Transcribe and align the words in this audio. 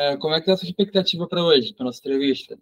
É, 0.00 0.16
como 0.16 0.34
é 0.34 0.40
que 0.40 0.46
tá 0.46 0.54
a 0.54 0.56
sua 0.56 0.66
expectativa 0.66 1.28
para 1.28 1.44
hoje, 1.44 1.74
para 1.74 1.84
nossa 1.84 1.98
entrevista? 1.98 2.58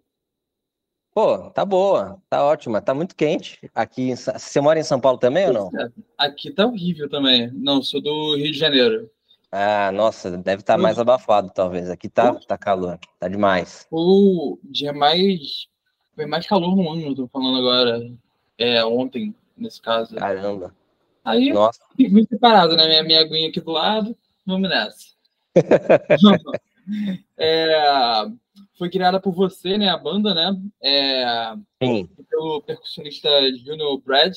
Pô, 1.13 1.49
tá 1.51 1.63
boa, 1.63 2.21
tá 2.29 2.43
ótima, 2.43 2.81
tá 2.81 2.93
muito 2.93 3.15
quente. 3.15 3.57
Aqui, 3.73 4.13
você 4.13 4.59
mora 4.59 4.77
em 4.77 4.83
São 4.83 4.99
Paulo 4.99 5.17
também 5.17 5.47
ou 5.47 5.53
não? 5.53 5.79
É, 5.79 5.89
aqui 6.17 6.51
tá 6.51 6.65
horrível 6.65 7.09
também. 7.09 7.49
Não, 7.53 7.81
sou 7.81 8.01
do 8.01 8.35
Rio 8.35 8.51
de 8.51 8.59
Janeiro. 8.59 9.09
Ah, 9.49 9.89
nossa, 9.93 10.31
deve 10.31 10.63
estar 10.63 10.75
tá 10.75 10.77
mais 10.77 10.99
abafado, 10.99 11.49
talvez. 11.49 11.89
Aqui 11.89 12.09
tá, 12.09 12.33
tá 12.33 12.57
calor, 12.57 12.99
tá 13.17 13.29
demais. 13.29 13.87
O 13.89 14.59
dia 14.61 14.91
mais. 14.91 15.67
Foi 16.15 16.25
mais 16.25 16.45
calor 16.45 16.75
no 16.75 16.91
ano, 16.91 17.15
tô 17.15 17.25
falando 17.29 17.57
agora. 17.57 18.11
É, 18.57 18.83
ontem, 18.83 19.33
nesse 19.55 19.81
caso. 19.81 20.13
Caramba. 20.17 20.75
Aí, 21.23 21.53
nossa. 21.53 21.79
fico 21.95 22.19
separado, 22.27 22.75
né? 22.75 22.85
Minha, 22.85 23.03
minha 23.03 23.21
aguinha 23.21 23.47
aqui 23.47 23.61
do 23.61 23.71
lado, 23.71 24.13
vamos 24.45 24.69
nessa. 24.69 25.07
é, 27.37 28.25
foi 28.77 28.89
criada 28.89 29.19
por 29.19 29.33
você, 29.33 29.77
né? 29.77 29.89
A 29.89 29.97
banda, 29.97 30.33
né? 30.33 30.61
É, 30.81 31.53
Sim. 31.83 32.09
Pelo 32.29 32.61
percussionista 32.61 33.29
Junior 33.57 33.97
Brad, 33.99 34.33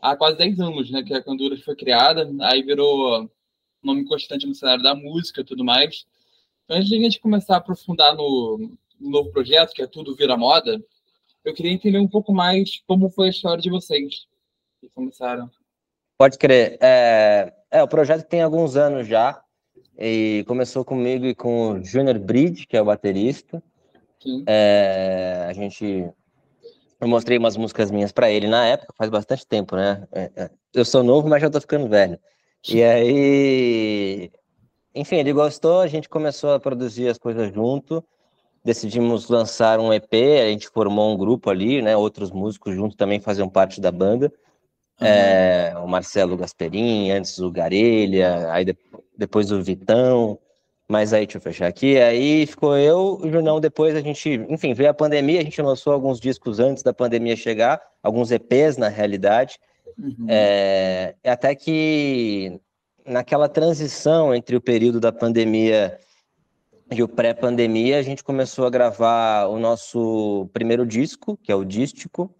há 0.00 0.16
quase 0.16 0.38
10 0.38 0.60
anos, 0.60 0.90
né? 0.90 1.02
Que 1.02 1.14
a 1.14 1.22
Candura 1.22 1.56
foi 1.58 1.76
criada. 1.76 2.28
Aí 2.42 2.62
virou 2.62 3.30
nome 3.82 4.04
constante 4.06 4.46
no 4.46 4.54
cenário 4.54 4.82
da 4.82 4.94
música 4.94 5.40
e 5.40 5.44
tudo 5.44 5.64
mais. 5.64 6.06
Então, 6.64 6.76
antes 6.76 6.88
de 6.88 6.96
a 6.96 7.00
gente 7.00 7.20
começar 7.20 7.54
a 7.54 7.58
aprofundar 7.58 8.14
no, 8.14 8.70
no 9.00 9.10
novo 9.10 9.30
projeto, 9.30 9.72
que 9.72 9.82
é 9.82 9.86
Tudo 9.86 10.14
Vira 10.14 10.36
Moda, 10.36 10.82
eu 11.44 11.54
queria 11.54 11.72
entender 11.72 11.98
um 11.98 12.08
pouco 12.08 12.32
mais 12.32 12.82
como 12.86 13.08
foi 13.10 13.28
a 13.28 13.30
história 13.30 13.62
de 13.62 13.70
vocês 13.70 14.26
que 14.80 14.88
começaram. 14.90 15.50
Pode 16.16 16.36
crer. 16.36 16.78
É, 16.80 17.54
é, 17.70 17.82
o 17.82 17.88
projeto 17.88 18.26
tem 18.26 18.42
alguns 18.42 18.76
anos 18.76 19.06
já. 19.06 19.42
E 19.98 20.44
começou 20.46 20.84
comigo 20.84 21.26
e 21.26 21.34
com 21.34 21.72
o 21.72 21.84
Junior 21.84 22.16
Bridge, 22.20 22.66
que 22.66 22.76
é 22.76 22.82
o 22.82 22.84
baterista. 22.84 23.60
É, 24.46 25.46
a 25.48 25.52
gente. 25.52 26.08
Eu 27.00 27.08
mostrei 27.08 27.38
umas 27.38 27.56
músicas 27.56 27.90
minhas 27.90 28.12
para 28.12 28.30
ele 28.30 28.46
na 28.46 28.64
época, 28.66 28.92
faz 28.96 29.10
bastante 29.10 29.46
tempo, 29.46 29.74
né? 29.76 30.06
É, 30.12 30.30
é, 30.36 30.50
eu 30.74 30.84
sou 30.84 31.02
novo, 31.02 31.28
mas 31.28 31.42
já 31.42 31.50
tô 31.50 31.60
ficando 31.60 31.88
velho. 31.88 32.18
E 32.68 32.82
aí, 32.82 34.30
enfim, 34.94 35.16
ele 35.16 35.32
gostou, 35.32 35.80
a 35.80 35.86
gente 35.86 36.08
começou 36.08 36.52
a 36.54 36.60
produzir 36.60 37.08
as 37.08 37.16
coisas 37.16 37.52
junto, 37.54 38.04
decidimos 38.64 39.28
lançar 39.28 39.78
um 39.78 39.92
EP, 39.92 40.12
a 40.42 40.48
gente 40.48 40.68
formou 40.68 41.12
um 41.12 41.16
grupo 41.16 41.50
ali, 41.50 41.80
né? 41.82 41.96
Outros 41.96 42.30
músicos 42.30 42.74
junto 42.74 42.96
também 42.96 43.20
faziam 43.20 43.48
parte 43.48 43.80
da 43.80 43.92
banda. 43.92 44.32
É, 45.00 45.74
o 45.82 45.86
Marcelo 45.86 46.36
Gasperin, 46.36 47.10
antes 47.10 47.38
o 47.38 47.50
Garelha, 47.50 48.52
aí 48.52 48.64
de, 48.64 48.76
depois 49.16 49.52
o 49.52 49.62
Vitão, 49.62 50.38
mas 50.88 51.12
aí 51.12 51.24
deixa 51.24 51.38
eu 51.38 51.42
fechar 51.42 51.66
aqui, 51.66 51.98
aí 51.98 52.46
ficou 52.46 52.76
eu, 52.76 53.20
o 53.22 53.30
Junão, 53.30 53.60
depois 53.60 53.94
a 53.94 54.00
gente, 54.00 54.44
enfim, 54.48 54.74
veio 54.74 54.90
a 54.90 54.94
pandemia, 54.94 55.40
a 55.40 55.44
gente 55.44 55.60
lançou 55.62 55.92
alguns 55.92 56.18
discos 56.18 56.58
antes 56.58 56.82
da 56.82 56.92
pandemia 56.92 57.36
chegar, 57.36 57.80
alguns 58.02 58.30
EPs 58.30 58.76
na 58.76 58.88
realidade, 58.88 59.58
Uhum. 59.98 60.26
É, 60.28 61.16
até 61.24 61.54
que 61.54 62.60
naquela 63.04 63.48
transição 63.48 64.34
entre 64.34 64.54
o 64.56 64.60
período 64.60 65.00
da 65.00 65.10
pandemia 65.10 65.98
e 66.90 67.02
o 67.02 67.08
pré-pandemia, 67.08 67.98
a 67.98 68.02
gente 68.02 68.22
começou 68.22 68.66
a 68.66 68.70
gravar 68.70 69.46
o 69.46 69.58
nosso 69.58 70.48
primeiro 70.52 70.86
disco, 70.86 71.36
que 71.42 71.52
é 71.52 71.54
o 71.54 71.64
Dístico. 71.64 72.34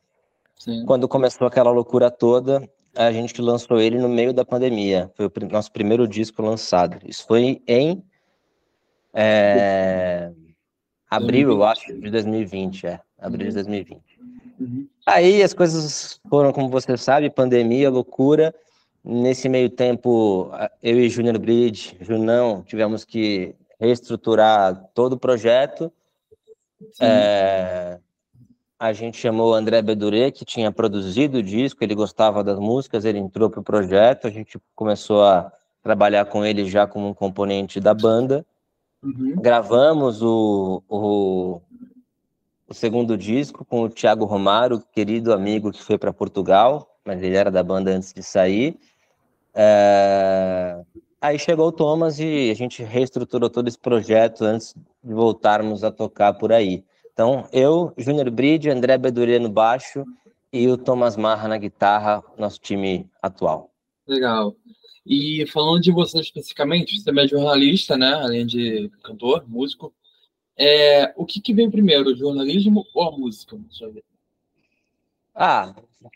Sim. 0.59 0.85
Quando 0.85 1.09
começou 1.09 1.47
aquela 1.47 1.71
loucura 1.71 2.11
toda, 2.11 2.69
a 2.97 3.13
gente 3.13 3.41
lançou 3.41 3.81
ele 3.81 3.99
no 3.99 4.09
meio 4.09 4.33
da 4.33 4.45
pandemia. 4.45 5.11
Foi 5.15 5.27
o 5.27 5.33
nosso 5.51 5.71
primeiro 5.71 6.07
disco 6.07 6.43
lançado. 6.43 6.99
Isso 7.07 7.25
foi 7.27 7.63
em 7.67 8.03
é, 9.15 10.33
abril, 11.09 11.49
2020. 11.49 11.57
eu 11.57 11.65
acho, 11.65 12.01
de 12.01 12.11
2020. 12.11 12.87
É, 12.87 13.01
abril 13.19 13.47
uhum. 13.47 13.49
de 13.49 13.55
2020. 13.55 14.01
Uhum. 14.61 14.89
Aí 15.07 15.43
as 15.43 15.55
coisas 15.55 16.21
foram, 16.29 16.53
como 16.53 16.69
você 16.69 16.97
sabe, 16.97 17.31
pandemia, 17.31 17.89
loucura. 17.91 18.55
Nesse 19.05 19.49
meio 19.49 19.71
tempo, 19.71 20.51
eu 20.83 20.99
e 20.99 21.09
Júnior 21.09 21.39
Bridge, 21.39 21.97
Junão, 22.01 22.63
tivemos 22.63 23.05
que 23.05 23.55
reestruturar 23.81 24.91
todo 24.93 25.13
o 25.13 25.19
projeto. 25.19 25.91
É, 27.01 27.99
a 28.79 28.93
gente 28.93 29.17
chamou 29.19 29.51
o 29.51 29.55
André 29.55 29.83
Bedure, 29.83 30.31
que 30.31 30.45
tinha 30.45 30.71
produzido 30.71 31.39
o 31.39 31.43
disco, 31.43 31.83
ele 31.83 31.95
gostava 31.95 32.45
das 32.45 32.59
músicas, 32.59 33.05
ele 33.05 33.19
entrou 33.19 33.51
para 33.51 33.61
o 33.61 33.65
projeto, 33.65 34.27
a 34.27 34.31
gente 34.31 34.59
começou 34.75 35.25
a 35.25 35.53
trabalhar 35.83 36.27
com 36.27 36.45
ele 36.45 36.65
já 36.65 36.87
como 36.87 37.09
um 37.09 37.15
componente 37.15 37.81
da 37.81 37.93
banda. 37.93 38.47
Uhum. 39.03 39.35
Gravamos 39.37 40.23
o, 40.23 40.83
o, 40.89 41.61
o 42.69 42.75
segundo 42.75 43.17
disco 43.17 43.65
com 43.65 43.83
o 43.83 43.89
Thiago 43.89 44.25
Romaro, 44.25 44.81
querido 44.93 45.33
amigo 45.33 45.73
que 45.73 45.83
foi 45.83 45.99
para 45.99 46.13
Portugal, 46.13 46.89
mas 47.05 47.21
ele 47.21 47.37
era 47.37 47.51
da 47.51 47.63
banda 47.65 47.91
antes 47.91 48.13
de 48.13 48.23
sair. 48.23 48.79
É... 49.55 50.81
Aí 51.21 51.37
chegou 51.37 51.67
o 51.67 51.73
Thomas 51.73 52.21
e 52.21 52.49
a 52.49 52.55
gente 52.55 52.85
reestruturou 52.85 53.51
todo 53.51 53.67
esse 53.67 53.79
projeto 53.79 54.45
antes 54.45 54.73
de 55.03 55.13
voltarmos 55.13 55.83
a 55.83 55.91
tocar 55.91 56.35
por 56.35 56.53
aí. 56.53 56.85
Então, 57.19 57.49
eu, 57.53 57.93
Júnior 57.99 58.31
Bride, 58.31 58.71
André 58.71 58.97
Bedurê 58.97 59.41
no 59.41 59.49
baixo 59.49 60.05
e 60.53 60.69
o 60.69 60.79
Thomas 60.79 61.17
Marra 61.17 61.49
na 61.49 61.59
guitarra, 61.59 62.23
nosso 62.39 62.61
time 62.61 63.11
atual. 63.21 63.73
Legal. 64.07 64.55
E 65.05 65.45
falando 65.49 65.83
de 65.83 65.91
você 65.91 66.21
especificamente, 66.21 66.97
você 66.97 67.05
também 67.05 67.25
é 67.25 67.29
jornalista, 67.29 67.97
né? 67.97 68.15
Além 68.15 68.47
de 68.47 68.89
cantor, 69.03 69.45
músico. 69.49 69.93
É, 70.57 71.13
o 71.17 71.27
que, 71.27 71.41
que 71.41 71.53
veio 71.53 71.73
primeiro, 71.73 72.11
o 72.11 72.17
jornalismo 72.17 72.87
ou 72.95 73.09
a 73.09 73.11
música? 73.11 73.59
Ah, 75.35 75.75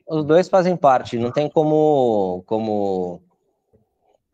os 0.08 0.24
dois 0.24 0.48
fazem 0.48 0.76
parte, 0.76 1.18
não 1.18 1.32
tem 1.32 1.50
como, 1.50 2.44
como, 2.46 3.20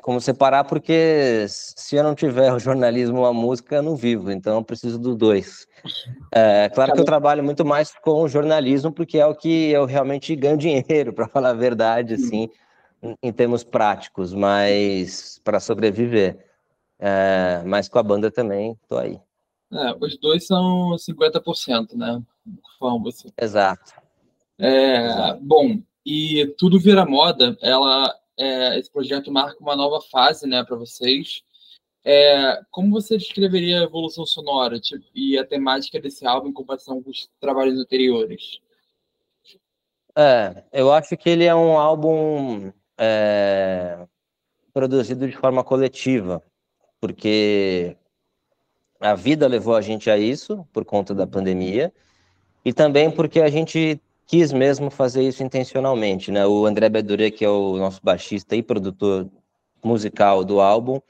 como 0.09 0.23
separar, 0.23 0.65
porque 0.65 1.45
se 1.51 1.95
eu 1.95 2.03
não 2.03 2.15
tiver 2.15 2.51
o 2.57 2.59
jornalismo 2.59 3.19
ou 3.19 3.27
a 3.27 3.33
música, 3.35 3.77
eu 3.77 3.83
não 3.83 3.95
vivo, 3.95 4.31
então 4.31 4.57
eu 4.57 4.65
preciso 4.65 4.99
dos 4.99 5.15
dois. 5.15 5.67
É, 6.33 6.71
claro 6.71 6.95
que 6.95 7.01
eu 7.01 7.05
trabalho 7.05 7.45
muito 7.45 7.63
mais 7.63 7.93
com 7.93 8.23
o 8.23 8.29
jornalismo, 8.29 8.91
porque 8.91 9.19
é 9.19 9.27
o 9.27 9.35
que 9.35 9.69
eu 9.69 9.85
realmente 9.85 10.35
ganho 10.35 10.57
dinheiro, 10.57 11.13
para 11.13 11.29
falar 11.29 11.51
a 11.51 11.53
verdade, 11.53 12.15
assim, 12.15 12.49
em 13.23 13.31
termos 13.31 13.63
práticos, 13.63 14.33
mas 14.33 15.39
para 15.45 15.61
sobreviver. 15.61 16.43
É, 16.99 17.63
mas 17.67 17.87
com 17.87 17.99
a 17.99 18.03
banda 18.03 18.31
também, 18.31 18.79
estou 18.83 18.97
aí. 18.97 19.21
É, 19.71 19.95
os 20.01 20.19
dois 20.19 20.47
são 20.47 20.97
50%, 20.97 21.95
né? 21.95 22.19
Conforme 22.63 23.05
você. 23.05 23.29
Exato. 23.39 23.93
É, 24.59 25.05
Exato. 25.05 25.41
Bom, 25.43 25.83
e 26.07 26.47
tudo 26.57 26.81
vira 26.81 27.05
moda. 27.05 27.59
Ela, 27.61 28.19
é, 28.39 28.79
esse 28.79 28.91
projeto 28.91 29.31
marca 29.33 29.61
uma 29.61 29.77
nova 29.77 30.01
fase, 30.01 30.47
né, 30.47 30.65
para 30.65 30.77
vocês. 30.77 31.43
É, 32.05 32.63
como 32.71 32.91
você 32.91 33.19
descreveria 33.19 33.81
a 33.81 33.85
evolução 33.85 34.25
sonora 34.25 34.81
tipo, 34.81 35.05
e 35.15 35.37
a 35.37 35.45
temática 35.45 36.01
desse 36.01 36.25
álbum 36.25 36.49
em 36.49 36.53
comparação 36.53 37.03
com 37.03 37.11
os 37.11 37.29
trabalhos 37.41 37.79
anteriores? 37.79 38.61
É, 40.17 40.65
eu 40.73 40.93
acho 40.93 41.17
que 41.17 41.29
ele 41.29 41.45
é 41.45 41.55
um 41.55 41.79
álbum 41.79 42.73
é, 42.97 44.07
produzido 44.73 45.29
de 45.29 45.37
forma 45.37 45.63
coletiva, 45.63 46.43
porque 47.01 47.97
a 49.01 49.15
vida 49.15 49.47
levou 49.47 49.77
a 49.77 49.81
gente 49.81 50.09
a 50.11 50.17
isso 50.17 50.67
por 50.73 50.85
conta 50.85 51.15
da 51.15 51.27
pandemia 51.27 51.93
e 52.65 52.73
também 52.73 53.11
porque 53.11 53.41
a 53.41 53.49
gente 53.49 54.01
quis 54.29 54.53
mesmo 54.53 54.91
fazer 54.91 55.23
isso 55.23 55.43
intencionalmente, 55.43 56.31
né? 56.31 56.47
O 56.47 56.67
André 56.67 56.91
Bedure, 56.91 57.31
que 57.31 57.45
é 57.45 57.49
o 57.49 57.79
nosso 57.79 57.99
baixista 58.03 58.55
e 58.55 58.63
produtor 58.63 59.27
musical 59.83 60.45
do 60.45 60.61
álbum, 60.61 61.01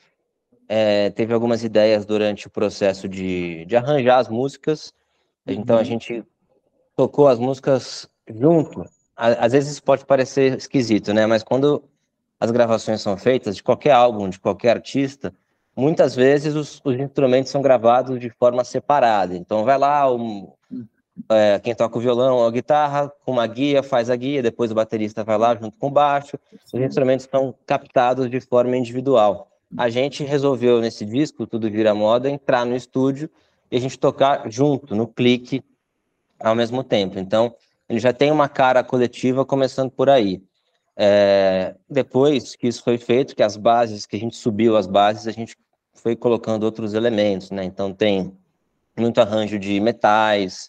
é, 0.68 1.10
teve 1.10 1.34
algumas 1.34 1.64
ideias 1.64 2.06
durante 2.06 2.46
o 2.46 2.50
processo 2.50 3.08
de, 3.08 3.64
de 3.64 3.76
arranjar 3.76 4.18
as 4.18 4.28
músicas. 4.28 4.94
Então 5.44 5.76
a 5.76 5.80
uhum. 5.80 5.84
gente 5.84 6.24
tocou 6.94 7.26
as 7.26 7.40
músicas 7.40 8.08
junto. 8.28 8.84
Às 9.16 9.50
vezes 9.50 9.80
pode 9.80 10.06
parecer 10.06 10.56
esquisito, 10.56 11.12
né? 11.12 11.26
Mas 11.26 11.42
quando 11.42 11.82
as 12.38 12.52
gravações 12.52 13.00
são 13.00 13.16
feitas 13.16 13.56
de 13.56 13.64
qualquer 13.64 13.90
álbum, 13.90 14.28
de 14.28 14.38
qualquer 14.38 14.76
artista, 14.76 15.34
muitas 15.74 16.14
vezes 16.14 16.54
os, 16.54 16.80
os, 16.84 16.94
instrumentos 16.94 17.50
são 17.50 17.60
gravados 17.60 18.20
de 18.20 18.30
forma 18.30 18.62
separada. 18.62 19.34
Então 19.34 19.64
vai 19.64 19.76
lá, 19.76 20.08
o, 20.08 20.56
é, 21.30 21.58
quem 21.58 21.74
toca 21.74 21.98
o 21.98 22.00
violão 22.00 22.44
a 22.44 22.50
guitarra, 22.50 23.12
com 23.24 23.32
uma 23.32 23.46
guia, 23.46 23.82
faz 23.82 24.10
a 24.10 24.16
guia, 24.16 24.42
depois 24.42 24.70
o 24.70 24.74
baterista 24.74 25.24
vai 25.24 25.38
lá 25.38 25.54
junto 25.54 25.76
com 25.78 25.88
o 25.88 25.90
baixo. 25.90 26.38
Os 26.72 26.80
instrumentos 26.80 27.28
são 27.30 27.54
captados 27.66 28.30
de 28.30 28.40
forma 28.40 28.76
individual. 28.76 29.48
A 29.76 29.88
gente 29.88 30.24
resolveu 30.24 30.80
nesse 30.80 31.04
disco, 31.04 31.46
Tudo 31.46 31.70
Vira 31.70 31.94
Moda, 31.94 32.30
entrar 32.30 32.64
no 32.64 32.74
estúdio 32.74 33.28
e 33.70 33.76
a 33.76 33.80
gente 33.80 33.98
tocar 33.98 34.50
junto, 34.50 34.94
no 34.94 35.06
clique, 35.06 35.62
ao 36.40 36.54
mesmo 36.54 36.82
tempo. 36.82 37.18
Então, 37.18 37.54
ele 37.88 37.98
já 37.98 38.12
tem 38.12 38.30
uma 38.30 38.48
cara 38.48 38.82
coletiva 38.82 39.44
começando 39.44 39.90
por 39.90 40.08
aí. 40.08 40.42
É, 40.96 41.74
depois 41.88 42.56
que 42.56 42.66
isso 42.66 42.82
foi 42.82 42.98
feito, 42.98 43.36
que 43.36 43.42
as 43.42 43.56
bases, 43.56 44.06
que 44.06 44.16
a 44.16 44.18
gente 44.18 44.36
subiu 44.36 44.76
as 44.76 44.86
bases, 44.86 45.26
a 45.26 45.32
gente 45.32 45.56
foi 45.94 46.16
colocando 46.16 46.64
outros 46.64 46.94
elementos, 46.94 47.50
né? 47.50 47.64
Então 47.64 47.92
tem 47.92 48.36
muito 48.96 49.20
arranjo 49.20 49.58
de 49.58 49.78
metais, 49.80 50.68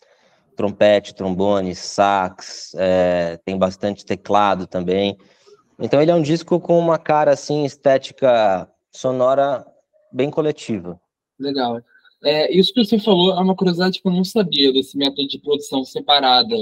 trompete, 0.59 1.15
trombone, 1.15 1.73
sax, 1.73 2.75
é, 2.75 3.37
tem 3.45 3.57
bastante 3.57 4.05
teclado 4.05 4.67
também. 4.67 5.17
Então 5.79 6.01
ele 6.01 6.11
é 6.11 6.15
um 6.15 6.21
disco 6.21 6.59
com 6.59 6.77
uma 6.77 6.99
cara 6.99 7.31
assim 7.31 7.63
estética 7.63 8.69
sonora 8.91 9.65
bem 10.11 10.29
coletiva. 10.29 10.99
Legal. 11.39 11.79
É, 12.21 12.51
isso 12.51 12.73
que 12.73 12.83
você 12.83 12.99
falou 12.99 13.31
é 13.37 13.39
uma 13.39 13.55
curiosidade 13.55 14.01
que 14.01 14.07
eu 14.09 14.11
não 14.11 14.25
sabia 14.25 14.73
desse 14.73 14.97
método 14.97 15.29
de 15.29 15.39
produção 15.39 15.85
separada. 15.85 16.57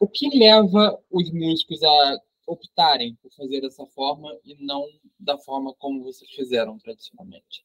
O 0.00 0.08
que 0.08 0.36
leva 0.36 0.98
os 1.08 1.30
músicos 1.30 1.80
a 1.80 2.18
optarem 2.48 3.16
por 3.22 3.30
fazer 3.36 3.60
dessa 3.60 3.86
forma 3.86 4.36
e 4.44 4.56
não 4.66 4.84
da 5.16 5.38
forma 5.38 5.72
como 5.78 6.02
vocês 6.02 6.28
fizeram 6.32 6.76
tradicionalmente? 6.76 7.64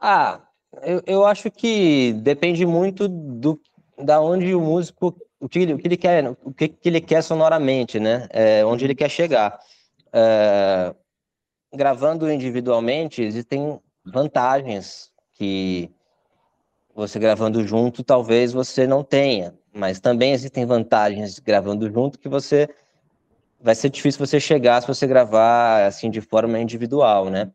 Ah, 0.00 0.48
eu, 0.82 1.02
eu 1.06 1.26
acho 1.26 1.50
que 1.50 2.14
depende 2.14 2.64
muito 2.64 3.06
do 3.06 3.60
da 3.98 4.20
onde 4.20 4.54
o 4.54 4.60
músico 4.60 5.16
o 5.38 5.48
que, 5.48 5.72
o 5.72 5.78
que 5.78 5.86
ele 5.86 5.96
quer 5.96 6.30
o 6.44 6.52
que, 6.52 6.68
que 6.68 6.88
ele 6.88 7.00
quer 7.00 7.22
sonoramente, 7.22 7.98
né? 8.00 8.26
É, 8.30 8.64
onde 8.64 8.84
ele 8.84 8.94
quer 8.94 9.10
chegar. 9.10 9.58
É, 10.12 10.94
gravando 11.74 12.30
individualmente 12.30 13.22
existem 13.22 13.78
vantagens 14.04 15.10
que 15.34 15.90
você 16.94 17.18
gravando 17.18 17.66
junto 17.66 18.02
talvez 18.02 18.52
você 18.52 18.86
não 18.86 19.04
tenha, 19.04 19.54
mas 19.72 20.00
também 20.00 20.32
existem 20.32 20.64
vantagens 20.64 21.38
gravando 21.38 21.90
junto 21.92 22.18
que 22.18 22.28
você 22.28 22.68
vai 23.60 23.74
ser 23.74 23.90
difícil 23.90 24.24
você 24.24 24.40
chegar 24.40 24.80
se 24.80 24.88
você 24.88 25.06
gravar 25.06 25.84
assim 25.86 26.10
de 26.10 26.20
forma 26.20 26.58
individual, 26.58 27.28
né? 27.28 27.50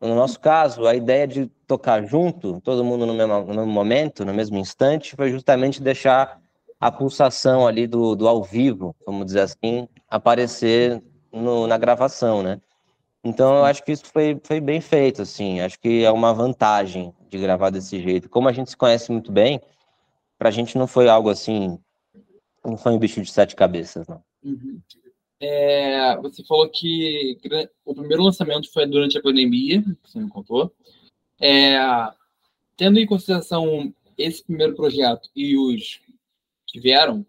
No 0.00 0.14
nosso 0.14 0.40
caso, 0.40 0.86
a 0.86 0.94
ideia 0.94 1.26
de 1.26 1.46
tocar 1.66 2.02
junto, 2.06 2.60
todo 2.62 2.84
mundo 2.84 3.04
no 3.04 3.12
mesmo, 3.12 3.40
no 3.40 3.54
mesmo 3.54 3.66
momento, 3.66 4.24
no 4.24 4.32
mesmo 4.32 4.56
instante, 4.56 5.14
foi 5.14 5.30
justamente 5.30 5.82
deixar 5.82 6.40
a 6.80 6.90
pulsação 6.90 7.66
ali 7.66 7.86
do, 7.86 8.16
do 8.16 8.26
ao 8.26 8.42
vivo, 8.42 8.96
vamos 9.04 9.26
dizer 9.26 9.40
assim, 9.40 9.86
aparecer 10.08 11.02
no, 11.30 11.66
na 11.66 11.76
gravação, 11.76 12.42
né? 12.42 12.58
Então, 13.22 13.58
eu 13.58 13.64
acho 13.66 13.84
que 13.84 13.92
isso 13.92 14.06
foi, 14.06 14.40
foi 14.42 14.60
bem 14.60 14.80
feito, 14.80 15.20
assim. 15.20 15.60
Acho 15.60 15.78
que 15.78 16.02
é 16.02 16.10
uma 16.10 16.32
vantagem 16.32 17.14
de 17.28 17.38
gravar 17.38 17.68
desse 17.68 18.00
jeito. 18.00 18.30
Como 18.30 18.48
a 18.48 18.52
gente 18.52 18.70
se 18.70 18.76
conhece 18.76 19.12
muito 19.12 19.30
bem, 19.30 19.60
para 20.38 20.48
a 20.48 20.52
gente 20.52 20.78
não 20.78 20.86
foi 20.86 21.06
algo 21.06 21.28
assim, 21.28 21.78
não 22.64 22.78
foi 22.78 22.92
um 22.92 22.98
bicho 22.98 23.20
de 23.20 23.30
sete 23.30 23.54
cabeças, 23.54 24.08
não. 24.08 24.22
Uhum. 24.42 24.80
É, 25.40 26.16
você 26.18 26.44
falou 26.44 26.68
que 26.68 27.38
o 27.84 27.94
primeiro 27.94 28.22
lançamento 28.22 28.70
foi 28.72 28.86
durante 28.86 29.16
a 29.16 29.22
pandemia, 29.22 29.82
você 30.04 30.18
me 30.18 30.28
contou. 30.28 30.72
É, 31.40 31.78
tendo 32.76 32.98
em 32.98 33.06
consideração 33.06 33.94
esse 34.18 34.44
primeiro 34.44 34.74
projeto 34.74 35.30
e 35.34 35.56
os 35.56 36.00
que 36.66 36.78
vieram, 36.78 37.24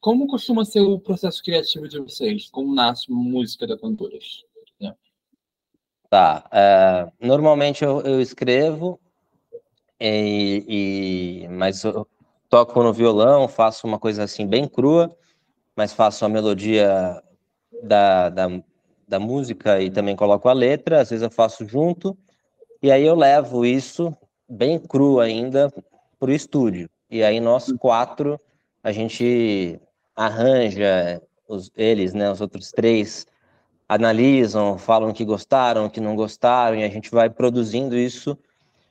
como 0.00 0.26
costuma 0.26 0.64
ser 0.64 0.80
o 0.80 0.98
processo 0.98 1.42
criativo 1.42 1.86
de 1.86 2.00
vocês? 2.00 2.50
Como 2.50 2.74
nasce 2.74 3.10
música 3.12 3.66
da 3.66 3.78
Cantoras? 3.78 4.42
Tá. 6.12 6.46
É, 6.52 7.10
normalmente 7.18 7.82
eu, 7.82 8.02
eu 8.02 8.20
escrevo, 8.20 9.00
e, 9.98 11.42
e, 11.46 11.48
mas 11.48 11.84
eu 11.84 12.06
toco 12.50 12.82
no 12.82 12.92
violão, 12.92 13.48
faço 13.48 13.86
uma 13.86 13.98
coisa 13.98 14.24
assim 14.24 14.46
bem 14.46 14.68
crua, 14.68 15.16
mas 15.74 15.94
faço 15.94 16.22
a 16.26 16.28
melodia 16.28 17.22
da, 17.82 18.28
da, 18.28 18.48
da 19.08 19.18
música 19.18 19.82
e 19.82 19.90
também 19.90 20.14
coloco 20.14 20.48
a 20.48 20.52
letra, 20.52 21.00
às 21.00 21.10
vezes 21.10 21.22
eu 21.22 21.30
faço 21.30 21.66
junto, 21.66 22.16
e 22.82 22.90
aí 22.90 23.04
eu 23.04 23.14
levo 23.14 23.66
isso 23.66 24.16
bem 24.48 24.78
cru 24.78 25.20
ainda 25.20 25.72
para 26.18 26.30
o 26.30 26.32
estúdio. 26.32 26.88
E 27.10 27.22
aí 27.22 27.40
nós 27.40 27.72
quatro, 27.78 28.40
a 28.82 28.92
gente 28.92 29.80
arranja, 30.14 31.20
os, 31.48 31.70
eles, 31.76 32.14
né, 32.14 32.30
os 32.30 32.40
outros 32.40 32.70
três, 32.70 33.26
analisam, 33.88 34.78
falam 34.78 35.12
que 35.12 35.24
gostaram, 35.24 35.88
que 35.88 36.00
não 36.00 36.16
gostaram, 36.16 36.76
e 36.76 36.84
a 36.84 36.88
gente 36.88 37.10
vai 37.10 37.28
produzindo 37.28 37.96
isso 37.96 38.38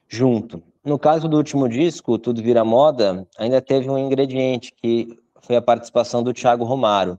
junto. 0.08 0.62
No 0.84 1.00
caso 1.00 1.28
do 1.28 1.38
último 1.38 1.68
disco, 1.68 2.20
Tudo 2.20 2.42
Vira 2.42 2.64
Moda, 2.64 3.28
ainda 3.38 3.62
teve 3.62 3.90
um 3.90 3.98
ingrediente 3.98 4.74
que 4.76 5.18
foi 5.42 5.56
a 5.56 5.62
participação 5.62 6.22
do 6.22 6.34
Thiago 6.34 6.64
Romaro 6.64 7.18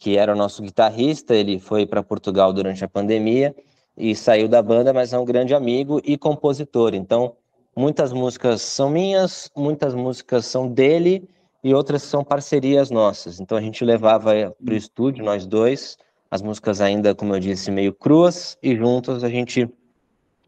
que 0.00 0.16
era 0.16 0.32
o 0.32 0.36
nosso 0.36 0.62
guitarrista, 0.62 1.34
ele 1.34 1.60
foi 1.60 1.84
para 1.86 2.02
Portugal 2.02 2.54
durante 2.54 2.82
a 2.82 2.88
pandemia 2.88 3.54
e 3.94 4.16
saiu 4.16 4.48
da 4.48 4.62
banda, 4.62 4.94
mas 4.94 5.12
é 5.12 5.18
um 5.18 5.26
grande 5.26 5.54
amigo 5.54 6.00
e 6.02 6.16
compositor. 6.16 6.94
Então, 6.94 7.36
muitas 7.76 8.10
músicas 8.10 8.62
são 8.62 8.88
minhas, 8.88 9.50
muitas 9.54 9.94
músicas 9.94 10.46
são 10.46 10.66
dele 10.66 11.28
e 11.62 11.74
outras 11.74 12.02
são 12.02 12.24
parcerias 12.24 12.90
nossas. 12.90 13.40
Então, 13.40 13.58
a 13.58 13.60
gente 13.60 13.84
levava 13.84 14.32
para 14.64 14.72
o 14.72 14.76
estúdio, 14.76 15.22
nós 15.22 15.46
dois, 15.46 15.98
as 16.30 16.40
músicas 16.40 16.80
ainda, 16.80 17.14
como 17.14 17.34
eu 17.34 17.40
disse, 17.40 17.70
meio 17.70 17.92
cruas, 17.92 18.56
e 18.62 18.74
juntos 18.74 19.22
a 19.22 19.28
gente 19.28 19.68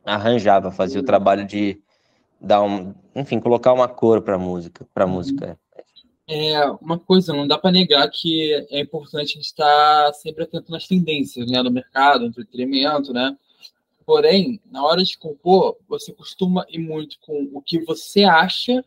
arranjava, 0.03 0.71
fazia 0.71 1.01
o 1.01 1.05
trabalho 1.05 1.45
de 1.45 1.79
dar 2.41 2.63
um, 2.63 2.95
enfim, 3.15 3.39
colocar 3.39 3.75
uma 3.75 3.87
cor 3.87 4.23
para 4.23 4.39
música, 4.39 4.87
para 4.95 5.07
música 5.07 5.59
é 6.29 6.65
uma 6.81 6.99
coisa, 6.99 7.33
não 7.33 7.47
dá 7.47 7.59
para 7.59 7.73
negar 7.73 8.09
que 8.11 8.53
é 8.71 8.81
importante 8.81 9.39
estar 9.39 10.13
sempre 10.15 10.45
atento 10.45 10.71
nas 10.71 10.87
tendências 10.87 11.51
né, 11.51 11.63
do 11.63 11.71
mercado, 11.71 12.25
entretenimento, 12.25 13.13
né? 13.13 13.37
Porém, 14.05 14.61
na 14.71 14.85
hora 14.85 15.03
de 15.03 15.17
compor, 15.17 15.77
você 15.89 16.13
costuma 16.13 16.67
ir 16.69 16.79
muito 16.79 17.19
com 17.21 17.51
o 17.53 17.63
que 17.63 17.85
você 17.85 18.25
acha 18.25 18.85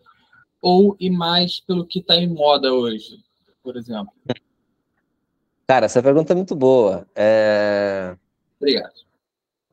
ou 0.61 0.95
ir 0.99 1.09
mais 1.09 1.59
pelo 1.59 1.85
que 1.85 1.99
está 1.99 2.15
em 2.15 2.27
moda 2.27 2.73
hoje, 2.73 3.19
por 3.63 3.77
exemplo? 3.77 4.11
Cara, 5.67 5.85
essa 5.85 6.03
pergunta 6.03 6.33
é 6.33 6.35
muito 6.35 6.55
boa. 6.55 7.07
É... 7.15 8.15
Obrigado. 8.59 8.93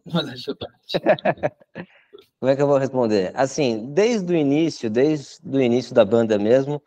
Mas 0.04 0.44
Como 2.40 2.50
é 2.50 2.56
que 2.56 2.62
eu 2.62 2.66
vou 2.66 2.78
responder? 2.78 3.30
Assim, 3.34 3.92
desde 3.92 4.32
o 4.32 4.36
início, 4.36 4.90
desde 4.90 5.40
o 5.46 5.60
início 5.60 5.94
da 5.94 6.04
banda 6.04 6.38
mesmo, 6.38 6.82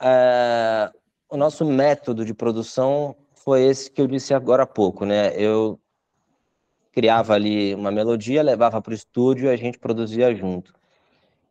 é, 0.00 0.90
o 1.30 1.36
nosso 1.36 1.64
método 1.64 2.24
de 2.24 2.34
produção 2.34 3.16
foi 3.34 3.64
esse 3.64 3.90
que 3.90 4.00
eu 4.00 4.06
disse 4.06 4.34
agora 4.34 4.62
há 4.64 4.66
pouco, 4.66 5.04
né? 5.04 5.32
Eu 5.36 5.78
criava 6.92 7.34
ali 7.34 7.74
uma 7.74 7.90
melodia, 7.90 8.42
levava 8.42 8.80
para 8.82 8.90
o 8.90 8.94
estúdio 8.94 9.46
e 9.46 9.50
a 9.50 9.56
gente 9.56 9.78
produzia 9.78 10.34
junto. 10.34 10.72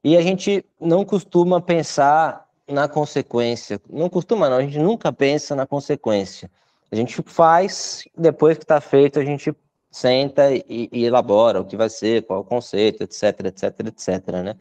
E 0.04 0.16
a 0.18 0.22
gente 0.22 0.66
não 0.80 1.04
costuma 1.06 1.62
pensar 1.62 2.48
na 2.68 2.88
consequência. 2.88 3.80
Não 3.90 4.10
costuma, 4.10 4.50
não. 4.50 4.58
A 4.58 4.62
gente 4.62 4.80
nunca 4.80 5.12
pensa 5.12 5.56
na 5.56 5.66
consequência. 5.66 6.52
A 6.92 6.96
gente 6.96 7.22
faz, 7.26 8.04
depois 8.18 8.58
que 8.58 8.64
está 8.64 8.80
feito, 8.80 9.20
a 9.20 9.26
gente 9.26 9.54
senta 9.90 10.54
e, 10.54 10.90
e, 10.92 11.06
elabora 11.06 11.62
o 11.62 11.66
que 11.66 11.76
vai 11.76 11.90
ser, 11.90 12.26
qual 12.26 12.42
o 12.42 12.46
conceito, 12.46 13.04
etc, 13.04 13.46
etc, 13.46 13.80
etc, 13.88 14.28
né? 14.44 14.56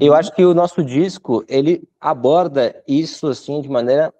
Eu 0.00 0.14
acho 0.14 0.34
que 0.34 0.44
o 0.44 0.54
nosso 0.54 0.82
disco 0.82 1.44
ele 1.48 1.88
aborda 2.00 2.82
isso 2.86 3.28
assim 3.28 3.60
de 3.60 3.68
maneira 3.68 4.12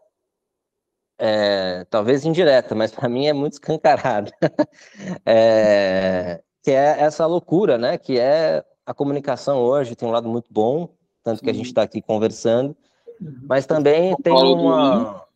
é, 1.19 1.85
talvez 1.91 2.25
indireta, 2.25 2.75
mas 2.75 2.93
para 2.93 3.09
mim 3.09 3.27
é 3.27 3.33
muito 3.33 3.55
escancarada, 3.55 4.31
é, 5.25 6.43
que 6.63 6.71
é 6.71 7.01
essa 7.01 7.25
loucura, 7.27 7.79
né? 7.79 7.97
Que 7.97 8.19
é 8.19 8.65
a 8.85 8.93
comunicação 8.93 9.61
hoje 9.61 9.97
tem 9.97 10.09
um 10.09 10.13
lado 10.13 10.29
muito 10.29 10.53
bom, 10.53 10.95
tanto 11.23 11.43
que 11.43 11.51
a 11.51 11.55
gente 11.55 11.67
está 11.67 11.83
aqui 11.83 12.03
conversando, 12.03 12.77
uhum. 13.21 13.41
mas 13.49 13.67
também 13.67 14.15
tem 14.17 14.33
uma 14.33 15.27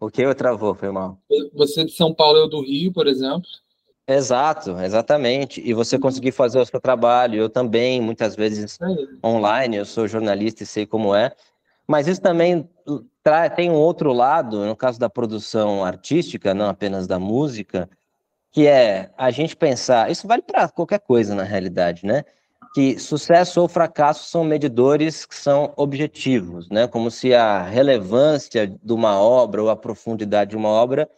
o 0.00 0.10
que 0.10 0.22
eu 0.22 0.34
travou, 0.34 0.74
foi 0.74 0.90
mal. 0.90 1.18
Você 1.52 1.84
de 1.84 1.92
São 1.92 2.14
Paulo, 2.14 2.38
eu 2.38 2.48
do 2.48 2.62
Rio, 2.62 2.90
por 2.90 3.06
exemplo. 3.06 3.46
Exato, 4.12 4.76
exatamente. 4.80 5.60
E 5.64 5.72
você 5.72 5.96
conseguir 5.96 6.32
fazer 6.32 6.58
o 6.58 6.66
seu 6.66 6.80
trabalho, 6.80 7.36
eu 7.36 7.48
também, 7.48 8.00
muitas 8.00 8.34
vezes 8.34 8.76
online, 9.24 9.76
eu 9.76 9.84
sou 9.84 10.08
jornalista 10.08 10.64
e 10.64 10.66
sei 10.66 10.84
como 10.84 11.14
é. 11.14 11.30
Mas 11.86 12.08
isso 12.08 12.20
também 12.20 12.68
tem 13.54 13.70
um 13.70 13.74
outro 13.74 14.12
lado, 14.12 14.66
no 14.66 14.74
caso 14.74 14.98
da 14.98 15.08
produção 15.08 15.84
artística, 15.84 16.52
não 16.52 16.68
apenas 16.68 17.06
da 17.06 17.20
música, 17.20 17.88
que 18.50 18.66
é 18.66 19.10
a 19.16 19.30
gente 19.30 19.54
pensar, 19.54 20.10
isso 20.10 20.26
vale 20.26 20.42
para 20.42 20.68
qualquer 20.68 20.98
coisa 20.98 21.32
na 21.32 21.44
realidade, 21.44 22.04
né? 22.04 22.24
Que 22.74 22.98
sucesso 22.98 23.60
ou 23.60 23.68
fracasso 23.68 24.28
são 24.28 24.42
medidores 24.42 25.24
que 25.24 25.36
são 25.36 25.72
objetivos, 25.76 26.68
né? 26.68 26.88
Como 26.88 27.12
se 27.12 27.32
a 27.32 27.62
relevância 27.62 28.66
de 28.66 28.92
uma 28.92 29.20
obra 29.20 29.62
ou 29.62 29.70
a 29.70 29.76
profundidade 29.76 30.50
de 30.50 30.56
uma 30.56 30.68
obra 30.68 31.08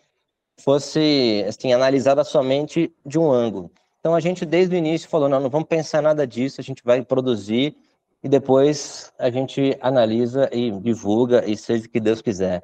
fosse 0.58 1.44
assim 1.48 1.72
analisada 1.72 2.24
somente 2.24 2.92
de 3.04 3.18
um 3.18 3.30
ângulo. 3.30 3.70
Então 4.00 4.14
a 4.14 4.20
gente 4.20 4.44
desde 4.44 4.74
o 4.74 4.78
início 4.78 5.08
falou 5.08 5.28
não, 5.28 5.40
não 5.40 5.50
vamos 5.50 5.68
pensar 5.68 6.02
nada 6.02 6.26
disso, 6.26 6.60
a 6.60 6.64
gente 6.64 6.82
vai 6.84 7.02
produzir 7.02 7.76
e 8.22 8.28
depois 8.28 9.12
a 9.18 9.30
gente 9.30 9.76
analisa 9.80 10.48
e 10.52 10.70
divulga 10.70 11.48
e 11.48 11.56
seja 11.56 11.86
o 11.86 11.88
que 11.88 12.00
Deus 12.00 12.20
quiser. 12.20 12.62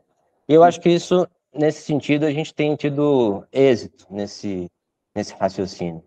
E 0.49 0.55
eu 0.55 0.63
acho 0.63 0.81
que 0.81 0.89
isso 0.89 1.27
nesse 1.55 1.83
sentido 1.83 2.25
a 2.25 2.31
gente 2.31 2.55
tem 2.55 2.75
tido 2.77 3.45
êxito 3.53 4.07
nesse 4.11 4.71
nesse 5.15 5.35
raciocínio. 5.35 6.03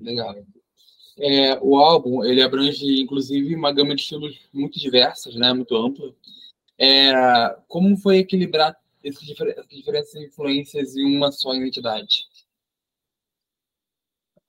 Legal. 0.00 0.34
É, 1.18 1.58
o 1.60 1.76
álbum 1.76 2.24
ele 2.24 2.40
abrange, 2.40 3.00
inclusive, 3.00 3.54
uma 3.54 3.72
gama 3.72 3.94
de 3.94 4.02
estilos 4.02 4.38
muito 4.52 4.78
diversas, 4.78 5.34
né, 5.34 5.52
muito 5.52 5.76
ampla. 5.76 6.14
É, 6.78 7.56
como 7.66 7.96
foi 7.96 8.18
equilibrar 8.18 8.76
essas 9.04 9.22
diferentes 9.70 10.14
influências 10.14 10.96
em 10.96 11.16
uma 11.16 11.30
só 11.32 11.54
identidade? 11.54 12.24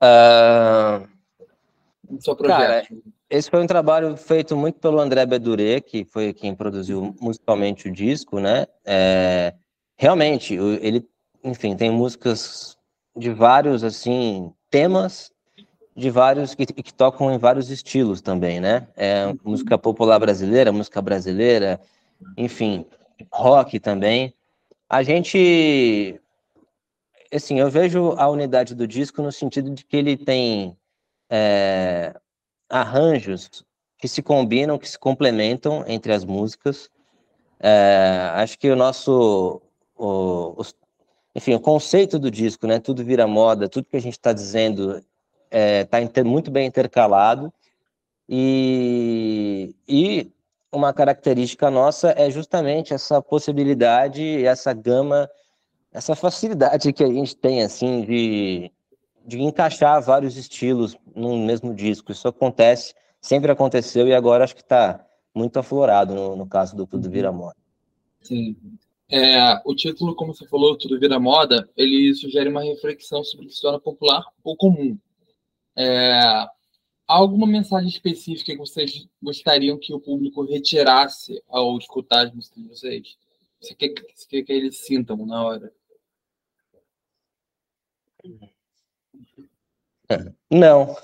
Uh... 0.02 1.08
Seu 2.18 2.34
projeto. 2.34 2.58
Cara, 2.58 2.86
esse 3.28 3.48
foi 3.48 3.62
um 3.62 3.66
trabalho 3.66 4.16
feito 4.16 4.56
muito 4.56 4.80
pelo 4.80 4.98
André 4.98 5.24
Bedure, 5.24 5.80
que 5.80 6.04
foi 6.04 6.32
quem 6.32 6.54
produziu 6.54 7.14
musicalmente 7.20 7.88
o 7.88 7.92
disco, 7.92 8.40
né? 8.40 8.66
É, 8.84 9.54
realmente, 9.96 10.54
ele, 10.54 11.08
enfim, 11.44 11.76
tem 11.76 11.90
músicas 11.90 12.76
de 13.16 13.30
vários, 13.30 13.84
assim, 13.84 14.52
temas, 14.68 15.30
de 15.94 16.10
vários, 16.10 16.54
que, 16.56 16.66
que 16.66 16.92
tocam 16.92 17.32
em 17.32 17.38
vários 17.38 17.70
estilos 17.70 18.20
também, 18.20 18.58
né? 18.58 18.88
É, 18.96 19.32
música 19.44 19.78
popular 19.78 20.18
brasileira, 20.18 20.72
música 20.72 21.00
brasileira, 21.00 21.80
enfim, 22.36 22.84
rock 23.30 23.78
também. 23.78 24.34
A 24.90 25.04
gente, 25.04 26.20
assim, 27.32 27.60
eu 27.60 27.70
vejo 27.70 28.10
a 28.18 28.28
unidade 28.28 28.74
do 28.74 28.88
disco 28.88 29.22
no 29.22 29.30
sentido 29.30 29.70
de 29.70 29.84
que 29.84 29.96
ele 29.96 30.16
tem 30.16 30.76
é, 31.30 32.12
arranjos 32.68 33.64
que 33.96 34.08
se 34.08 34.20
combinam, 34.20 34.76
que 34.76 34.88
se 34.88 34.98
complementam 34.98 35.84
entre 35.86 36.12
as 36.12 36.24
músicas. 36.24 36.90
É, 37.60 38.32
acho 38.34 38.58
que 38.58 38.68
o 38.68 38.74
nosso, 38.74 39.62
o, 39.96 40.60
o, 40.60 40.62
enfim, 41.36 41.54
o 41.54 41.60
conceito 41.60 42.18
do 42.18 42.28
disco, 42.28 42.66
né? 42.66 42.80
Tudo 42.80 43.04
vira 43.04 43.28
moda, 43.28 43.68
tudo 43.68 43.86
que 43.86 43.96
a 43.96 44.02
gente 44.02 44.14
está 44.14 44.32
dizendo 44.32 45.00
está 45.52 46.00
é, 46.00 46.24
muito 46.24 46.50
bem 46.50 46.66
intercalado 46.66 47.52
e, 48.28 49.72
e 49.86 50.32
uma 50.72 50.92
característica 50.92 51.70
nossa 51.70 52.14
é 52.16 52.30
justamente 52.30 52.94
essa 52.94 53.20
possibilidade, 53.20 54.44
essa 54.44 54.72
gama, 54.72 55.28
essa 55.92 56.14
facilidade 56.14 56.92
que 56.92 57.02
a 57.02 57.08
gente 57.08 57.36
tem 57.36 57.62
assim 57.62 58.02
de 58.02 58.72
de 59.24 59.40
encaixar 59.40 60.02
vários 60.02 60.36
estilos 60.36 60.96
no 61.14 61.36
mesmo 61.38 61.74
disco. 61.74 62.10
Isso 62.12 62.26
acontece, 62.28 62.94
sempre 63.20 63.52
aconteceu 63.52 64.08
e 64.08 64.14
agora 64.14 64.44
acho 64.44 64.54
que 64.54 64.62
está 64.62 65.04
muito 65.34 65.58
aflorado 65.58 66.14
no, 66.14 66.36
no, 66.36 66.46
caso 66.48 66.74
do 66.74 66.86
Tudo 66.86 67.10
Vira 67.10 67.30
Moda. 67.30 67.56
Sim. 68.20 68.56
É, 69.08 69.60
o 69.64 69.74
título, 69.74 70.14
como 70.14 70.34
você 70.34 70.46
falou, 70.46 70.76
Tudo 70.76 70.98
Vira 70.98 71.18
Moda, 71.18 71.68
ele 71.76 72.14
sugere 72.14 72.48
uma 72.48 72.62
reflexão 72.62 73.22
sobre 73.24 73.46
o 73.46 73.48
que 73.48 73.54
se 73.54 73.62
torna 73.62 73.78
popular 73.78 74.24
ou 74.42 74.56
comum. 74.56 74.98
É, 75.76 76.46
alguma 77.16 77.46
mensagem 77.46 77.88
específica 77.88 78.52
que 78.52 78.58
vocês 78.58 79.08
gostariam 79.20 79.78
que 79.78 79.92
o 79.92 80.00
público 80.00 80.44
retirasse 80.44 81.42
ao 81.48 81.76
escutar 81.76 82.26
as 82.26 82.32
músicas 82.32 82.62
de 82.62 82.68
vocês? 82.68 83.18
Você 83.60 83.74
quer, 83.74 83.94
você 84.14 84.26
quer 84.28 84.42
que 84.42 84.52
eles 84.52 84.78
sintam 84.78 85.16
na 85.26 85.44
hora? 85.44 85.72
Não. 90.50 90.96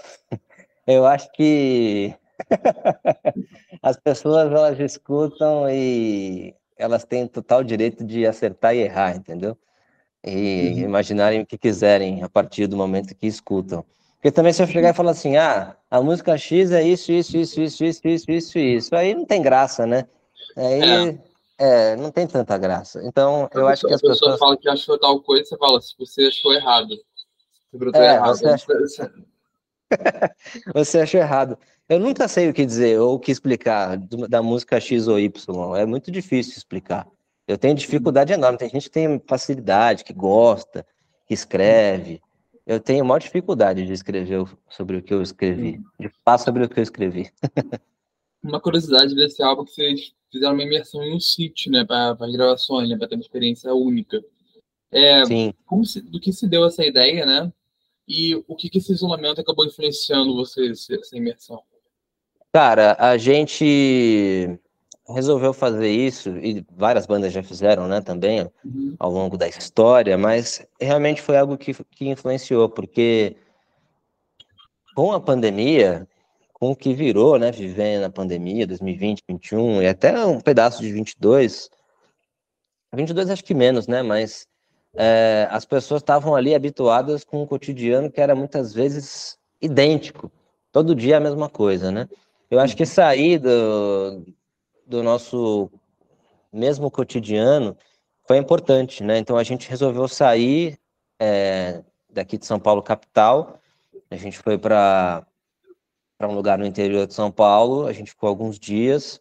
Eu 0.87 1.05
acho 1.07 1.31
que 1.33 2.15
as 3.83 3.97
pessoas 3.97 4.51
elas 4.51 4.79
escutam 4.79 5.69
e 5.69 6.55
elas 6.77 7.05
têm 7.05 7.27
total 7.27 7.65
direito 7.65 8.05
de 8.05 8.27
acertar 8.27 8.75
e 8.75 8.81
errar, 8.81 9.17
entendeu? 9.17 9.59
E 10.25 10.73
uhum. 10.73 10.79
imaginarem 10.79 11.41
o 11.41 11.47
que 11.47 11.59
quiserem 11.59 12.23
a 12.23 12.29
partir 12.29 12.67
do 12.67 12.77
momento 12.77 13.15
que 13.15 13.27
escutam. 13.27 13.85
Porque 14.17 14.31
também 14.31 14.53
se 14.53 14.63
eu 14.63 14.67
chegar 14.67 14.91
e 14.91 14.95
falar 14.95 15.13
assim, 15.13 15.37
ah, 15.37 15.77
a 15.91 16.03
música 16.03 16.37
X 16.37 16.73
é 16.73 16.83
isso, 16.83 17.13
isso, 17.13 17.37
isso, 17.37 17.61
isso, 17.61 17.85
isso, 17.85 18.09
isso, 18.09 18.31
isso, 18.31 18.59
isso, 18.59 18.97
aí 18.97 19.15
não 19.15 19.25
tem 19.25 19.43
graça, 19.43 19.87
né? 19.87 20.07
Aí 20.57 21.19
é. 21.59 21.93
é 21.93 21.97
não 21.97 22.11
tem 22.11 22.27
tanta 22.27 22.57
graça. 22.59 23.01
Então, 23.05 23.49
eu 23.55 23.69
acho 23.69 23.87
que 23.87 23.95
as 23.95 24.01
pessoas... 24.01 24.19
A 24.19 24.33
pessoa 24.33 24.39
fala 24.39 24.57
que 24.57 24.69
achou 24.69 24.99
tal 24.99 25.21
coisa, 25.21 25.45
você 25.45 25.57
fala, 25.57 25.81
se 25.81 25.95
você 25.99 26.27
achou 26.27 26.53
errado. 26.53 26.95
É, 27.95 28.19
você, 28.21 28.47
acha... 28.47 29.13
você 30.75 31.01
achou 31.01 31.21
errado. 31.21 31.59
Eu 31.89 32.01
nunca 32.01 32.27
sei 32.27 32.49
o 32.49 32.55
que 32.55 32.67
dizer 32.67 32.99
ou 32.99 33.15
o 33.15 33.19
que 33.19 33.31
explicar 33.31 33.97
da 34.29 34.43
música 34.43 34.81
X 34.81 35.07
ou 35.07 35.21
Y. 35.21 35.77
É 35.77 35.87
muito 35.87 36.11
difícil 36.11 36.55
explicar. 36.57 37.07
Eu 37.47 37.57
tenho 37.57 37.77
dificuldade 37.77 38.33
enorme. 38.33 38.59
Tem 38.59 38.69
gente 38.69 38.85
que 38.85 38.91
tem 38.91 39.23
facilidade, 39.25 40.03
que 40.03 40.13
gosta, 40.13 40.85
que 41.27 41.35
escreve. 41.35 42.21
Eu 42.67 42.81
tenho 42.81 43.05
maior 43.05 43.21
dificuldade 43.21 43.87
de 43.87 43.93
escrever 43.93 44.45
sobre 44.69 44.97
o 44.97 45.03
que 45.03 45.15
eu 45.15 45.23
escrevi, 45.23 45.81
de 46.01 46.11
falar 46.25 46.39
sobre 46.39 46.65
o 46.65 46.69
que 46.69 46.81
eu 46.81 46.83
escrevi. 46.83 47.31
uma 48.43 48.61
curiosidade 48.61 49.15
desse 49.15 49.43
álbum 49.43 49.65
que 49.65 49.73
vocês 49.73 50.13
fizeram 50.31 50.55
uma 50.55 50.63
imersão 50.63 51.03
em 51.03 51.15
um 51.15 51.21
sítio, 51.21 51.71
né, 51.71 51.85
para 51.85 52.17
as 52.19 52.33
gravações, 52.33 52.89
né, 52.89 52.97
para 52.97 53.09
ter 53.09 53.15
uma 53.15 53.23
experiência 53.23 53.73
única. 53.73 54.23
É, 54.91 55.25
Sim. 55.25 55.55
Se, 55.85 56.01
do 56.01 56.21
que 56.21 56.33
se 56.33 56.49
deu 56.49 56.65
essa 56.65 56.85
ideia, 56.85 57.25
né? 57.27 57.53
E 58.09 58.35
o 58.47 58.55
que, 58.55 58.69
que 58.71 58.79
esse 58.79 58.93
isolamento 58.93 59.41
acabou 59.41 59.67
influenciando 59.67 60.35
você, 60.35 60.71
essa 60.71 61.17
imersão? 61.17 61.61
Cara, 62.53 62.97
a 62.99 63.19
gente 63.19 64.59
resolveu 65.09 65.53
fazer 65.53 65.89
isso, 65.89 66.31
e 66.39 66.65
várias 66.77 67.07
bandas 67.07 67.33
já 67.33 67.43
fizeram, 67.43 67.87
né, 67.87 68.01
também, 68.01 68.51
uhum. 68.65 68.97
ao 68.99 69.11
longo 69.11 69.37
da 69.37 69.47
história, 69.47 70.19
mas 70.19 70.67
realmente 70.81 71.23
foi 71.23 71.37
algo 71.37 71.57
que, 71.57 71.73
que 71.91 72.09
influenciou, 72.09 72.69
porque 72.69 73.37
com 74.95 75.13
a 75.13 75.21
pandemia, 75.21 76.07
com 76.53 76.71
o 76.71 76.77
que 76.77 76.93
virou, 76.93 77.39
né, 77.39 77.53
vivendo 77.53 78.03
na 78.03 78.11
pandemia, 78.11 78.67
2020, 78.67 79.23
2021, 79.29 79.83
e 79.83 79.89
até 79.89 80.25
um 80.25 80.41
pedaço 80.41 80.83
de 80.83 80.91
22, 80.91 81.71
22 82.95 83.31
acho 83.31 83.45
que 83.45 83.55
menos, 83.55 83.87
né, 83.87 84.03
mas 84.03 84.47
é, 84.95 85.47
as 85.51 85.65
pessoas 85.65 86.01
estavam 86.01 86.35
ali 86.35 86.55
habituadas 86.55 87.23
com 87.23 87.43
um 87.43 87.47
cotidiano 87.47 88.11
que 88.11 88.21
era 88.21 88.35
muitas 88.35 88.73
vezes 88.73 89.39
idêntico, 89.61 90.33
todo 90.73 90.95
dia 90.95 91.19
a 91.19 91.21
mesma 91.21 91.49
coisa, 91.49 91.93
né? 91.93 92.09
Eu 92.51 92.61
acho 92.61 92.77
que 92.77 92.87
sair 92.87 93.39
do, 93.39 94.25
do 94.87 95.03
nosso 95.03 95.71
mesmo 96.53 96.91
cotidiano 96.91 97.77
foi 98.27 98.39
importante, 98.39 99.03
né? 99.03 99.19
Então 99.19 99.37
a 99.37 99.43
gente 99.43 99.69
resolveu 99.69 100.09
sair 100.09 100.79
é, 101.19 101.83
daqui 102.09 102.39
de 102.39 102.47
São 102.47 102.59
Paulo 102.59 102.83
capital, 102.83 103.61
a 104.11 104.17
gente 104.17 104.39
foi 104.39 104.57
para 104.57 105.27
para 106.19 106.29
um 106.29 106.35
lugar 106.35 106.57
no 106.57 106.65
interior 106.65 107.07
de 107.07 107.13
São 107.13 107.31
Paulo, 107.31 107.87
a 107.87 107.93
gente 107.93 108.11
ficou 108.11 108.27
alguns 108.27 108.59
dias 108.59 109.21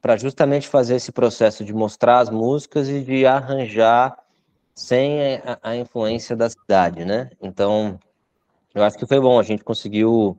para 0.00 0.16
justamente 0.16 0.68
fazer 0.68 0.94
esse 0.94 1.10
processo 1.10 1.64
de 1.64 1.74
mostrar 1.74 2.20
as 2.20 2.30
músicas 2.30 2.88
e 2.88 3.02
de 3.02 3.26
arranjar 3.26 4.16
sem 4.74 5.20
a, 5.44 5.58
a, 5.60 5.76
influência 5.76 6.36
da 6.36 6.48
cidade, 6.48 7.04
né? 7.04 7.30
Então, 7.42 7.98
eu 8.72 8.84
acho 8.84 8.96
que 8.96 9.06
foi 9.06 9.18
bom. 9.18 9.40
A 9.40 9.42
gente 9.42 9.64
conseguiu, 9.64 10.38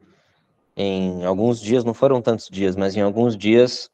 em 0.77 1.25
alguns 1.25 1.59
dias, 1.59 1.83
não 1.83 1.93
foram 1.93 2.21
tantos 2.21 2.47
dias, 2.47 2.77
mas 2.77 2.95
em 2.95 3.01
alguns 3.01 3.35
dias, 3.35 3.91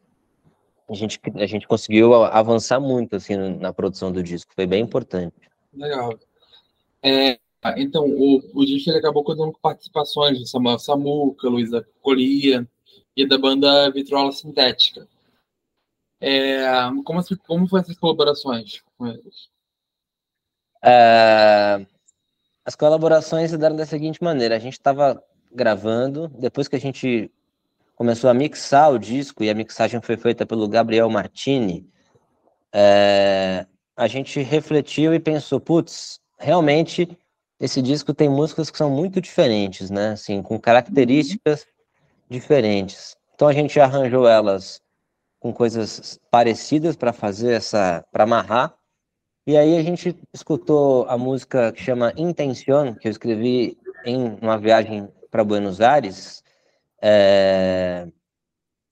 a 0.90 0.94
gente, 0.94 1.20
a 1.36 1.46
gente 1.46 1.68
conseguiu 1.68 2.14
avançar 2.14 2.80
muito, 2.80 3.16
assim, 3.16 3.36
na 3.36 3.74
produção 3.74 4.12
do 4.12 4.22
disco. 4.22 4.54
Foi 4.54 4.68
bem 4.68 4.84
importante. 4.84 5.36
Legal. 5.74 6.18
É, 7.02 7.40
então, 7.78 8.06
o, 8.06 8.42
o 8.54 8.66
disco 8.66 8.90
ele 8.90 9.00
acabou 9.00 9.24
contando 9.24 9.52
com 9.52 9.60
participações 9.60 10.38
de 10.38 10.48
Samuel 10.48 10.80
Samuca, 10.80 11.50
Luísa 11.50 11.88
Colia 12.02 12.68
e 13.16 13.28
da 13.28 13.38
banda 13.38 13.90
Vitrola 13.92 14.32
Sintética. 14.32 15.08
É, 16.22 16.66
como, 17.04 17.22
como 17.46 17.68
foram 17.68 17.84
essas 17.84 17.98
colaborações 17.98 18.82
com 18.98 19.08
eles? 19.08 19.50
Uh, 20.84 21.86
as 22.64 22.76
colaborações 22.76 23.50
se 23.50 23.58
deram 23.58 23.76
da 23.76 23.86
seguinte 23.86 24.24
maneira: 24.24 24.56
a 24.56 24.60
gente 24.60 24.74
estava 24.74 25.22
gravando, 25.52 26.28
depois 26.28 26.68
que 26.68 26.76
a 26.76 26.80
gente 26.80 27.32
começou 27.96 28.30
a 28.30 28.34
mixar 28.34 28.92
o 28.92 29.00
disco, 29.00 29.44
e 29.44 29.50
a 29.50 29.54
mixagem 29.54 30.02
foi 30.02 30.18
feita 30.18 30.46
pelo 30.46 30.68
Gabriel 30.68 31.10
Martini, 31.10 31.88
é, 32.74 33.66
a 33.96 34.08
gente 34.08 34.42
refletiu 34.42 35.14
e 35.14 35.20
pensou, 35.20 35.60
putz, 35.60 36.20
realmente 36.38 37.08
esse 37.60 37.82
disco 37.82 38.14
tem 38.14 38.30
músicas 38.30 38.70
que 38.70 38.78
são 38.78 38.90
muito 38.90 39.22
diferentes, 39.22 39.90
né? 39.90 40.10
Assim, 40.10 40.42
com 40.42 40.60
características 40.60 41.66
diferentes. 42.30 43.16
Então 43.34 43.48
a 43.48 43.54
gente 43.54 43.80
arranjou 43.80 44.28
elas 44.28 44.82
com 45.40 45.54
coisas 45.54 46.20
parecidas 46.30 46.96
para 46.98 47.14
fazer 47.14 47.54
essa, 47.54 48.04
para 48.12 48.26
amarrar 48.26 48.76
e 49.48 49.56
aí 49.56 49.78
a 49.78 49.84
gente 49.84 50.18
escutou 50.34 51.06
a 51.08 51.16
música 51.20 51.72
que 51.72 51.80
chama 51.80 52.12
Intención, 52.18 52.96
que 52.96 53.08
eu 53.08 53.12
escrevi 53.12 53.78
em 54.04 54.40
uma 54.42 54.58
viagem 54.58 55.08
para 55.30 55.44
Buenos 55.44 55.82
Aires. 55.82 56.44
É... 57.08 58.08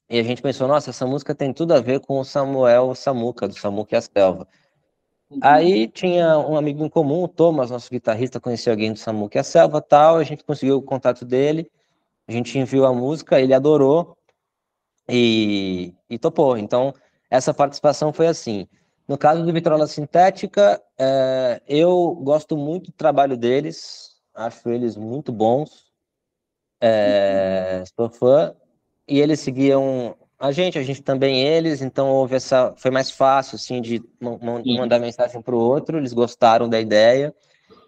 E 0.07 0.19
a 0.19 0.23
gente 0.23 0.39
pensou, 0.39 0.67
nossa, 0.67 0.91
essa 0.91 1.07
música 1.07 1.33
tem 1.33 1.51
tudo 1.51 1.73
a 1.73 1.81
ver 1.81 1.99
com 1.99 2.19
o 2.19 2.23
Samuel 2.23 2.93
Samuca, 2.93 3.47
do 3.47 3.57
Samuca 3.57 3.95
e 3.95 3.97
a 3.97 4.01
Selva. 4.01 4.47
Uhum. 5.31 5.39
Aí 5.41 5.87
tinha 5.87 6.37
um 6.37 6.55
amigo 6.55 6.85
em 6.85 6.89
comum, 6.89 7.23
o 7.23 7.27
Thomas, 7.27 7.71
nosso 7.71 7.89
guitarrista, 7.89 8.39
conhecia 8.39 8.71
alguém 8.71 8.93
do 8.93 8.99
Samuca 8.99 9.39
e 9.39 9.41
a 9.41 9.43
Selva 9.43 9.81
tal, 9.81 10.17
a 10.17 10.23
gente 10.23 10.43
conseguiu 10.43 10.77
o 10.77 10.81
contato 10.83 11.25
dele, 11.25 11.71
a 12.27 12.31
gente 12.31 12.55
enviou 12.59 12.85
a 12.85 12.93
música, 12.93 13.41
ele 13.41 13.51
adorou 13.51 14.15
e, 15.09 15.95
e 16.07 16.19
topou. 16.19 16.55
Então, 16.55 16.93
essa 17.31 17.51
participação 17.51 18.13
foi 18.13 18.27
assim. 18.27 18.67
No 19.07 19.17
caso 19.17 19.43
do 19.43 19.51
Vitrola 19.51 19.87
Sintética, 19.87 20.79
é, 20.99 21.63
eu 21.67 22.13
gosto 22.21 22.55
muito 22.55 22.91
do 22.91 22.95
trabalho 22.95 23.35
deles, 23.35 24.11
acho 24.35 24.69
eles 24.69 24.95
muito 24.95 25.31
bons, 25.31 25.91
é, 26.85 27.81
sou 27.95 28.09
fã, 28.09 28.53
e 29.07 29.21
eles 29.21 29.39
seguiam 29.39 30.15
a 30.37 30.51
gente, 30.51 30.77
a 30.77 30.83
gente 30.83 31.01
também 31.01 31.41
eles, 31.41 31.81
então 31.81 32.09
houve 32.09 32.35
essa, 32.35 32.73
foi 32.75 32.91
mais 32.91 33.09
fácil, 33.09 33.55
assim, 33.55 33.81
de 33.81 34.03
mandar 34.19 34.99
mensagem 34.99 35.41
para 35.41 35.55
o 35.55 35.57
outro, 35.57 35.97
eles 35.97 36.11
gostaram 36.11 36.67
da 36.67 36.81
ideia, 36.81 37.33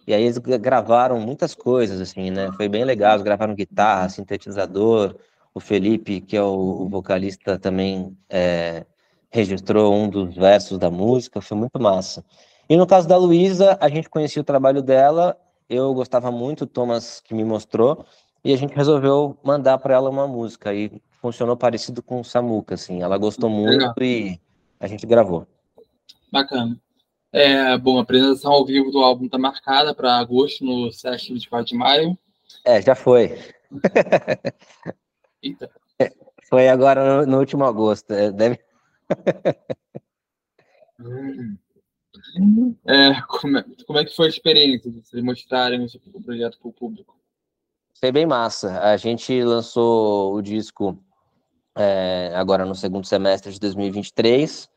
e 0.08 0.14
aí 0.14 0.24
eles 0.24 0.38
gravaram 0.38 1.20
muitas 1.20 1.54
coisas, 1.54 2.00
assim, 2.00 2.32
né, 2.32 2.50
foi 2.56 2.70
bem 2.70 2.86
legal, 2.86 3.12
eles 3.12 3.24
gravaram 3.24 3.54
guitarra, 3.54 4.08
sintetizador, 4.08 5.18
o 5.54 5.60
Felipe, 5.60 6.22
que 6.22 6.38
é 6.38 6.42
o, 6.42 6.88
vocalista, 6.88 7.60
também 7.60 8.18
é, 8.30 8.86
registrou 9.30 9.94
um 9.94 10.08
dos 10.10 10.34
versos 10.34 10.78
da 10.78 10.90
música, 10.90 11.42
foi 11.42 11.58
muito 11.58 11.78
massa. 11.78 12.24
E 12.70 12.78
no 12.78 12.88
caso 12.88 13.06
da 13.06 13.18
Luísa, 13.18 13.78
a 13.82 13.90
gente 13.90 14.10
conhecia 14.10 14.42
o 14.42 14.46
trabalho 14.46 14.82
dela, 14.82 15.38
eu 15.70 15.94
gostava 15.94 16.32
muito, 16.32 16.62
o 16.62 16.68
Thomas 16.68 17.20
que 17.20 17.34
me 17.34 17.44
mostrou, 17.44 18.06
e 18.46 18.54
a 18.54 18.58
gente 18.58 18.76
resolveu 18.76 19.36
mandar 19.44 19.80
para 19.80 19.96
ela 19.96 20.08
uma 20.08 20.28
música, 20.28 20.72
e 20.72 21.02
funcionou 21.20 21.58
parecido 21.58 22.04
com 22.04 22.20
o 22.20 22.24
Samuca, 22.24 22.76
assim, 22.76 23.02
ela 23.02 23.18
gostou 23.18 23.50
muito 23.50 23.80
Legal. 23.80 23.96
e 24.00 24.40
a 24.80 24.86
gente 24.86 25.04
gravou. 25.08 25.48
Bacana. 26.32 26.80
É, 27.34 27.76
bom, 27.76 27.98
a 27.98 28.04
apresentação 28.04 28.52
ao 28.52 28.64
vivo 28.64 28.92
do 28.92 29.00
álbum 29.00 29.26
está 29.26 29.40
marcada 29.40 29.96
para 29.96 30.20
agosto, 30.20 30.64
no 30.64 30.92
SESC 30.92 31.34
24 31.34 31.66
de 31.66 31.76
maio. 31.76 32.16
É, 32.64 32.80
já 32.80 32.94
foi. 32.94 33.36
Eita. 35.42 35.70
Foi 36.48 36.70
agora 36.70 37.26
no, 37.26 37.32
no 37.32 37.40
último 37.40 37.66
agosto. 37.66 38.12
É, 38.12 38.32
deve... 38.32 38.60
É, 42.88 43.22
como, 43.28 43.58
é, 43.58 43.66
como 43.86 44.00
é 44.00 44.06
que 44.06 44.16
foi 44.16 44.28
a 44.28 44.30
experiência 44.30 44.90
de 44.90 45.02
vocês 45.02 45.24
mostrarem 45.24 45.86
o 45.86 46.22
projeto 46.22 46.58
para 46.58 46.70
o 46.70 46.74
público? 46.74 47.16
Foi 48.00 48.12
bem 48.12 48.26
massa. 48.26 48.80
A 48.82 48.98
gente 48.98 49.42
lançou 49.42 50.36
o 50.36 50.42
disco 50.42 50.98
é, 51.76 52.32
agora 52.36 52.66
no 52.66 52.76
segundo 52.76 53.06
semestre 53.06 53.54
de 53.54 53.60
2023. 53.60 54.70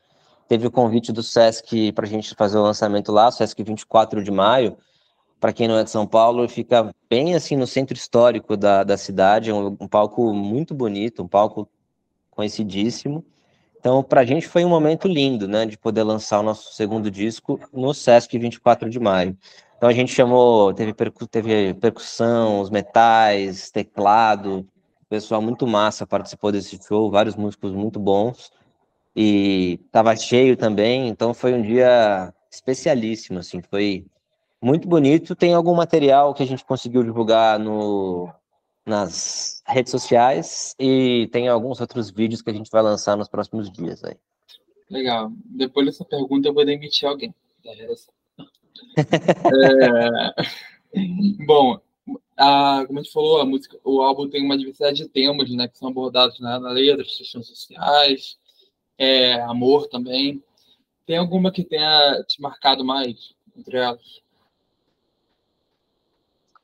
Teve 0.47 0.65
o 0.65 0.71
convite 0.71 1.11
do 1.11 1.21
SESC 1.21 1.91
para 1.91 2.05
a 2.05 2.09
gente 2.09 2.33
fazer 2.33 2.57
o 2.57 2.63
lançamento 2.63 3.11
lá, 3.11 3.29
SESC 3.29 3.61
24 3.61 4.23
de 4.23 4.31
maio. 4.31 4.77
Para 5.39 5.53
quem 5.53 5.67
não 5.67 5.77
é 5.77 5.83
de 5.83 5.89
São 5.89 6.07
Paulo, 6.07 6.47
fica 6.47 6.93
bem 7.09 7.35
assim 7.35 7.55
no 7.55 7.67
centro 7.67 7.95
histórico 7.95 8.57
da, 8.57 8.83
da 8.83 8.97
cidade, 8.97 9.49
é 9.49 9.53
um, 9.53 9.77
um 9.79 9.87
palco 9.87 10.33
muito 10.33 10.73
bonito, 10.73 11.21
um 11.21 11.27
palco 11.27 11.69
conhecidíssimo. 12.31 13.23
Então, 13.79 14.03
para 14.03 14.21
a 14.21 14.25
gente 14.25 14.47
foi 14.47 14.65
um 14.65 14.69
momento 14.69 15.07
lindo, 15.07 15.47
né, 15.47 15.65
de 15.65 15.77
poder 15.77 16.03
lançar 16.03 16.39
o 16.39 16.43
nosso 16.43 16.73
segundo 16.73 17.09
disco 17.09 17.59
no 17.71 17.93
Sesc 17.93 18.37
24 18.37 18.89
de 18.89 18.99
maio. 18.99 19.37
Então, 19.79 19.87
a 19.87 19.93
gente 19.93 20.11
chamou, 20.11 20.73
teve, 20.73 20.93
percu 20.93 21.25
teve 21.25 21.73
percussão, 21.75 22.59
os 22.59 22.69
metais, 22.69 23.71
teclado, 23.71 24.67
pessoal 25.07 25.41
muito 25.41 25.65
massa 25.65 26.05
participou 26.05 26.51
desse 26.51 26.77
show, 26.85 27.09
vários 27.09 27.37
músicos 27.37 27.71
muito 27.71 27.97
bons, 27.97 28.51
e 29.15 29.79
estava 29.85 30.13
cheio 30.17 30.57
também, 30.57 31.07
então 31.07 31.33
foi 31.33 31.53
um 31.53 31.61
dia 31.61 32.33
especialíssimo, 32.51 33.39
assim, 33.39 33.61
foi 33.61 34.05
muito 34.61 34.85
bonito. 34.85 35.33
Tem 35.33 35.53
algum 35.53 35.73
material 35.73 36.33
que 36.33 36.43
a 36.43 36.45
gente 36.45 36.65
conseguiu 36.65 37.01
divulgar 37.01 37.57
no, 37.57 38.29
nas 38.85 39.63
redes 39.65 39.91
sociais 39.91 40.75
e 40.77 41.29
tem 41.31 41.47
alguns 41.47 41.79
outros 41.79 42.11
vídeos 42.11 42.41
que 42.41 42.49
a 42.49 42.53
gente 42.53 42.69
vai 42.69 42.81
lançar 42.81 43.15
nos 43.15 43.29
próximos 43.29 43.71
dias 43.71 44.03
aí. 44.03 44.17
Legal. 44.89 45.31
Depois 45.45 45.85
dessa 45.85 46.03
pergunta 46.03 46.49
eu 46.49 46.53
vou 46.53 46.65
demitir 46.65 47.07
alguém 47.07 47.33
é... 48.97 50.33
Bom, 51.45 51.79
a, 52.37 52.83
como 52.87 52.99
a 52.99 53.03
gente 53.03 53.13
falou, 53.13 53.41
a 53.41 53.45
música, 53.45 53.77
o 53.83 54.01
álbum 54.01 54.29
tem 54.29 54.43
uma 54.43 54.57
diversidade 54.57 55.03
de 55.03 55.07
temas, 55.09 55.49
né, 55.51 55.67
que 55.67 55.77
são 55.77 55.89
abordados 55.89 56.39
né, 56.39 56.57
na 56.57 56.71
letra, 56.71 57.03
questões 57.03 57.47
sociais, 57.47 58.37
é, 58.97 59.41
amor 59.41 59.87
também. 59.87 60.43
Tem 61.05 61.17
alguma 61.17 61.51
que 61.51 61.63
tenha 61.63 62.23
te 62.27 62.41
marcado 62.41 62.83
mais 62.83 63.33
entre 63.59 63.77
elas? 63.77 64.21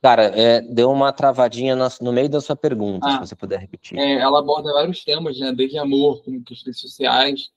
Cara, 0.02 0.24
é, 0.24 0.60
deu 0.60 0.90
uma 0.90 1.12
travadinha 1.12 1.74
no, 1.74 1.86
no 2.00 2.12
meio 2.12 2.28
da 2.28 2.40
sua 2.40 2.54
pergunta, 2.54 3.06
ah, 3.06 3.12
se 3.12 3.18
você 3.18 3.36
puder 3.36 3.58
repetir. 3.58 3.98
É, 3.98 4.14
ela 4.14 4.38
aborda 4.38 4.72
vários 4.72 5.04
temas, 5.04 5.38
né? 5.38 5.52
Desde 5.52 5.78
amor, 5.78 6.22
como 6.22 6.42
questões 6.44 6.78
sociais. 6.78 7.50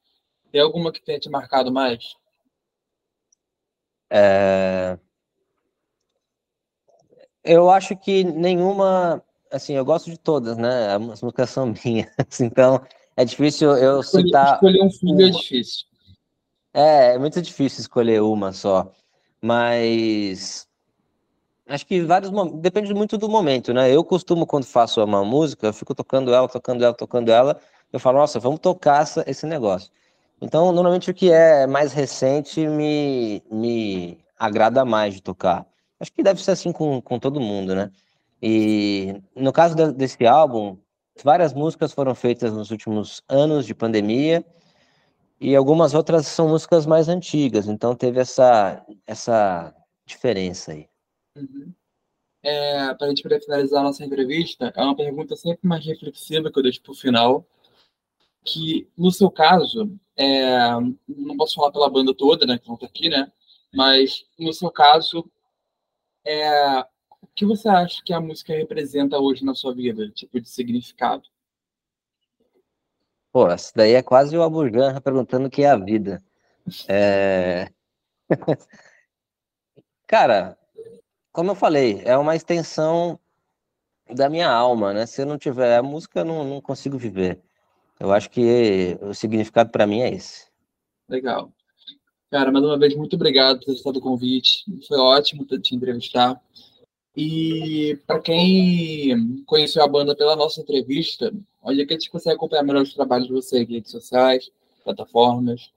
Tem 0.51 0.61
alguma 0.61 0.91
que 0.91 1.01
tenha 1.01 1.19
te 1.19 1.29
marcado 1.29 1.71
mais? 1.71 2.15
É... 4.09 4.97
Eu 7.43 7.69
acho 7.69 7.95
que 7.95 8.23
nenhuma. 8.23 9.23
Assim, 9.51 9.73
eu 9.73 9.83
gosto 9.83 10.09
de 10.09 10.17
todas, 10.17 10.57
né? 10.57 10.95
As 10.95 11.21
músicas 11.21 11.49
são 11.49 11.73
minhas, 11.83 12.39
então 12.39 12.81
é 13.17 13.25
difícil 13.25 13.75
eu 13.77 14.03
citar. 14.03 14.55
Escolher 14.55 14.83
um 14.83 14.91
filho 14.91 15.21
é 15.21 15.29
difícil. 15.29 15.87
É, 16.73 17.15
é 17.15 17.17
muito 17.17 17.41
difícil 17.41 17.81
escolher 17.81 18.21
uma 18.21 18.53
só. 18.53 18.91
Mas 19.41 20.69
Acho 21.69 21.85
que 21.85 22.01
vários 22.01 22.31
depende 22.55 22.91
muito 22.95 23.15
do 23.15 23.29
momento, 23.29 23.71
né? 23.71 23.95
Eu 23.95 24.03
costumo 24.03 24.47
quando 24.47 24.65
faço 24.65 25.03
uma 25.03 25.23
música, 25.23 25.67
eu 25.67 25.73
fico 25.73 25.93
tocando 25.93 26.33
ela, 26.33 26.47
tocando 26.47 26.83
ela, 26.83 26.95
tocando 26.95 27.31
ela, 27.31 27.59
eu 27.93 27.99
falo, 27.99 28.17
nossa, 28.17 28.39
vamos 28.39 28.59
tocar 28.59 29.03
essa, 29.03 29.23
esse 29.27 29.45
negócio. 29.45 29.91
Então, 30.41 30.71
normalmente 30.71 31.11
o 31.11 31.13
que 31.13 31.31
é 31.31 31.67
mais 31.67 31.91
recente 31.91 32.65
me, 32.67 33.43
me 33.51 34.17
agrada 34.37 34.85
mais 34.85 35.13
de 35.13 35.21
tocar. 35.21 35.67
Acho 35.99 36.11
que 36.13 36.23
deve 36.23 36.41
ser 36.41 36.51
assim 36.51 36.71
com, 36.71 37.01
com 37.01 37.19
todo 37.19 37.41
mundo, 37.41 37.75
né? 37.75 37.91
E 38.41 39.21
no 39.35 39.51
caso 39.51 39.75
de, 39.75 39.91
desse 39.91 40.25
álbum, 40.25 40.77
várias 41.23 41.53
músicas 41.53 41.91
foram 41.91 42.15
feitas 42.15 42.53
nos 42.53 42.71
últimos 42.71 43.21
anos 43.27 43.65
de 43.65 43.75
pandemia 43.75 44.45
e 45.41 45.55
algumas 45.55 45.93
outras 45.93 46.27
são 46.27 46.47
músicas 46.49 46.85
mais 46.85 47.09
antigas, 47.09 47.67
então 47.67 47.95
teve 47.95 48.19
essa, 48.19 48.85
essa 49.05 49.73
diferença 50.05 50.71
aí. 50.71 50.87
Uhum. 51.35 51.73
É, 52.41 52.93
para 52.93 53.07
a 53.07 53.09
gente 53.09 53.23
poder 53.23 53.41
finalizar 53.41 53.81
a 53.81 53.83
nossa 53.83 54.03
entrevista, 54.03 54.71
é 54.75 54.81
uma 54.81 54.95
pergunta 54.95 55.35
sempre 55.35 55.67
mais 55.67 55.85
reflexiva 55.85 56.49
que 56.49 56.57
eu 56.57 56.63
deixo 56.63 56.81
para 56.81 56.91
o 56.91 56.95
final, 56.95 57.45
que 58.43 58.89
no 58.97 59.11
seu 59.11 59.29
caso, 59.29 59.91
é, 60.15 60.69
não 61.07 61.37
posso 61.37 61.55
falar 61.55 61.71
pela 61.71 61.89
banda 61.89 62.13
toda, 62.13 62.45
né, 62.45 62.57
que 62.57 62.71
está 62.71 62.85
aqui, 62.85 63.09
né, 63.09 63.31
mas 63.73 64.25
no 64.37 64.53
seu 64.53 64.71
caso, 64.71 65.29
é, 66.25 66.79
o 67.21 67.27
que 67.35 67.45
você 67.45 67.69
acha 67.69 68.01
que 68.03 68.13
a 68.13 68.21
música 68.21 68.53
representa 68.53 69.19
hoje 69.19 69.45
na 69.45 69.55
sua 69.55 69.73
vida, 69.73 70.09
tipo 70.09 70.39
de 70.39 70.49
significado? 70.49 71.23
Pô, 73.31 73.47
isso 73.53 73.71
daí 73.75 73.93
é 73.93 74.01
quase 74.01 74.35
o 74.35 74.41
Abujan 74.41 74.99
perguntando 75.01 75.47
o 75.47 75.51
que 75.51 75.63
é 75.63 75.69
a 75.69 75.77
vida. 75.77 76.23
É... 76.87 77.71
Cara, 80.07 80.57
como 81.31 81.51
eu 81.51 81.55
falei, 81.55 82.01
é 82.05 82.17
uma 82.17 82.35
extensão 82.35 83.19
da 84.09 84.29
minha 84.29 84.49
alma, 84.49 84.93
né? 84.93 85.05
Se 85.05 85.21
eu 85.21 85.25
não 85.25 85.37
tiver 85.37 85.77
a 85.77 85.83
música, 85.83 86.21
eu 86.21 86.25
não, 86.25 86.43
não 86.43 86.61
consigo 86.61 86.97
viver. 86.97 87.39
Eu 87.99 88.11
acho 88.13 88.29
que 88.29 88.97
o 89.01 89.13
significado 89.13 89.69
para 89.71 89.85
mim 89.85 90.01
é 90.01 90.13
esse. 90.13 90.47
Legal. 91.07 91.51
Cara, 92.31 92.51
mais 92.51 92.63
uma 92.63 92.77
vez, 92.77 92.95
muito 92.95 93.15
obrigado 93.15 93.59
por 93.59 93.65
ter 93.65 93.71
aceitado 93.71 93.97
o 93.97 94.01
convite. 94.01 94.63
Foi 94.87 94.97
ótimo 94.97 95.45
te 95.45 95.75
entrevistar. 95.75 96.39
E 97.17 97.99
para 98.05 98.19
quem 98.19 99.43
conheceu 99.45 99.83
a 99.83 99.87
banda 99.87 100.15
pela 100.15 100.35
nossa 100.35 100.61
entrevista, 100.61 101.33
olha 101.61 101.85
que 101.85 101.93
a 101.93 101.97
gente 101.97 102.09
consegue 102.09 102.35
acompanhar 102.35 102.63
melhor 102.63 102.83
os 102.83 102.93
trabalhos 102.93 103.27
de 103.27 103.33
vocês, 103.33 103.67
redes 103.67 103.91
sociais, 103.91 104.49
plataformas. 104.83 105.71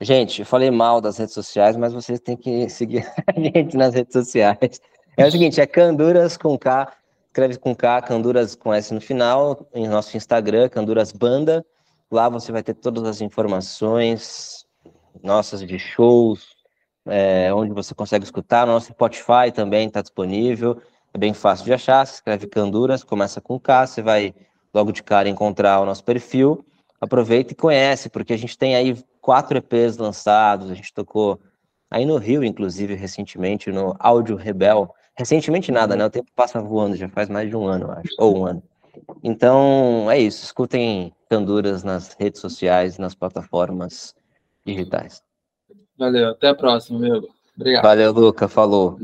Gente, 0.00 0.40
eu 0.40 0.46
falei 0.46 0.70
mal 0.70 1.00
das 1.00 1.18
redes 1.18 1.34
sociais, 1.34 1.76
mas 1.76 1.92
vocês 1.92 2.18
têm 2.18 2.36
que 2.36 2.68
seguir 2.70 3.06
a 3.26 3.38
gente 3.38 3.76
nas 3.76 3.94
redes 3.94 4.12
sociais. 4.12 4.80
É 5.16 5.26
o 5.26 5.30
seguinte, 5.30 5.60
é 5.60 5.66
Canduras 5.66 6.36
com 6.36 6.58
K, 6.58 6.92
escreve 7.34 7.58
com 7.58 7.74
K, 7.74 8.00
Canduras 8.00 8.54
com 8.54 8.72
S 8.72 8.94
no 8.94 9.00
final, 9.00 9.68
em 9.74 9.88
nosso 9.88 10.16
Instagram, 10.16 10.68
Canduras 10.68 11.10
Banda. 11.10 11.66
Lá 12.08 12.28
você 12.28 12.52
vai 12.52 12.62
ter 12.62 12.74
todas 12.74 13.02
as 13.02 13.20
informações 13.20 14.64
nossas 15.20 15.60
de 15.66 15.76
shows, 15.76 16.54
é, 17.06 17.52
onde 17.52 17.72
você 17.72 17.92
consegue 17.92 18.24
escutar. 18.24 18.64
Nosso 18.68 18.92
Spotify 18.92 19.50
também 19.52 19.88
está 19.88 20.00
disponível, 20.00 20.80
é 21.12 21.18
bem 21.18 21.34
fácil 21.34 21.64
de 21.64 21.72
achar. 21.72 22.06
Se 22.06 22.14
escreve 22.14 22.46
Canduras, 22.46 23.02
começa 23.02 23.40
com 23.40 23.58
K, 23.58 23.84
você 23.84 24.00
vai 24.00 24.32
logo 24.72 24.92
de 24.92 25.02
cara 25.02 25.28
encontrar 25.28 25.80
o 25.80 25.84
nosso 25.84 26.04
perfil. 26.04 26.64
Aproveita 27.00 27.52
e 27.52 27.56
conhece, 27.56 28.08
porque 28.08 28.32
a 28.32 28.38
gente 28.38 28.56
tem 28.56 28.76
aí 28.76 28.96
quatro 29.20 29.58
EPs 29.58 29.96
lançados, 29.96 30.70
a 30.70 30.74
gente 30.74 30.94
tocou 30.94 31.40
aí 31.90 32.06
no 32.06 32.16
Rio, 32.16 32.44
inclusive, 32.44 32.94
recentemente, 32.94 33.72
no 33.72 33.96
Áudio 33.98 34.36
Rebel. 34.36 34.94
Recentemente 35.16 35.70
nada, 35.70 35.94
né? 35.94 36.04
O 36.04 36.10
tempo 36.10 36.30
passa 36.34 36.60
voando, 36.60 36.96
já 36.96 37.08
faz 37.08 37.28
mais 37.28 37.48
de 37.48 37.56
um 37.56 37.66
ano, 37.66 37.90
acho, 37.92 38.14
ou 38.18 38.38
um 38.38 38.46
ano. 38.46 38.62
Então, 39.22 40.10
é 40.10 40.18
isso. 40.18 40.44
Escutem 40.44 41.12
Canduras 41.28 41.82
nas 41.84 42.14
redes 42.18 42.40
sociais, 42.40 42.98
nas 42.98 43.14
plataformas 43.14 44.14
digitais. 44.64 45.22
Valeu, 45.96 46.30
até 46.30 46.48
a 46.48 46.54
próxima, 46.54 46.98
meu. 46.98 47.28
Obrigado. 47.56 47.82
Valeu, 47.82 48.12
Luca. 48.12 48.48
Falou. 48.48 48.98